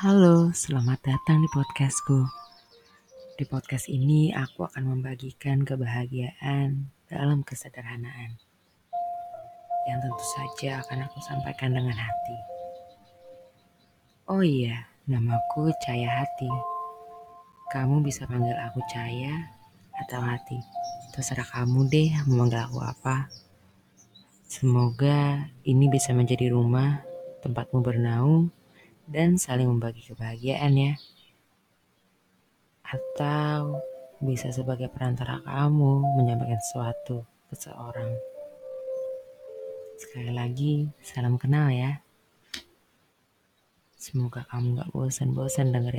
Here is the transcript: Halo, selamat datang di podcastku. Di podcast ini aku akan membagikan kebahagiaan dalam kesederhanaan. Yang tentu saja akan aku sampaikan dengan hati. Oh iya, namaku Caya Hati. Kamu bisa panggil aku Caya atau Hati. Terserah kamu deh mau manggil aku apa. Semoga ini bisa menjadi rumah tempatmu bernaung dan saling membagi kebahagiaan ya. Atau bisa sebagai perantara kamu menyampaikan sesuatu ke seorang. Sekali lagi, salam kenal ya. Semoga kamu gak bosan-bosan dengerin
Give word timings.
Halo, 0.00 0.48
selamat 0.56 0.96
datang 1.04 1.44
di 1.44 1.48
podcastku. 1.52 2.24
Di 3.36 3.44
podcast 3.44 3.84
ini 3.84 4.32
aku 4.32 4.64
akan 4.64 4.96
membagikan 4.96 5.60
kebahagiaan 5.60 6.88
dalam 7.04 7.44
kesederhanaan. 7.44 8.32
Yang 9.84 9.98
tentu 10.00 10.24
saja 10.24 10.80
akan 10.80 11.04
aku 11.04 11.20
sampaikan 11.20 11.76
dengan 11.76 11.92
hati. 11.92 12.38
Oh 14.24 14.40
iya, 14.40 14.88
namaku 15.04 15.68
Caya 15.84 16.24
Hati. 16.24 16.48
Kamu 17.68 18.00
bisa 18.00 18.24
panggil 18.24 18.56
aku 18.56 18.80
Caya 18.88 19.52
atau 20.00 20.24
Hati. 20.24 20.64
Terserah 21.12 21.44
kamu 21.44 21.92
deh 21.92 22.08
mau 22.24 22.48
manggil 22.48 22.64
aku 22.64 22.80
apa. 22.80 23.28
Semoga 24.48 25.44
ini 25.68 25.92
bisa 25.92 26.16
menjadi 26.16 26.56
rumah 26.56 27.04
tempatmu 27.44 27.84
bernaung 27.84 28.48
dan 29.10 29.34
saling 29.34 29.66
membagi 29.66 30.06
kebahagiaan 30.06 30.72
ya. 30.78 30.94
Atau 32.86 33.82
bisa 34.22 34.54
sebagai 34.54 34.86
perantara 34.86 35.42
kamu 35.42 36.06
menyampaikan 36.14 36.62
sesuatu 36.62 37.26
ke 37.50 37.54
seorang. 37.58 38.14
Sekali 39.98 40.30
lagi, 40.30 40.86
salam 41.02 41.34
kenal 41.34 41.74
ya. 41.74 41.98
Semoga 44.00 44.46
kamu 44.48 44.80
gak 44.80 44.90
bosan-bosan 44.94 45.74
dengerin 45.74 45.98